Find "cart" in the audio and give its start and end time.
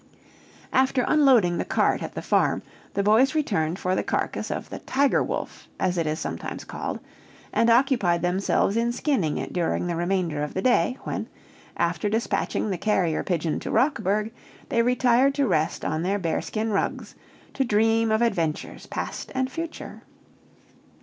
1.63-2.01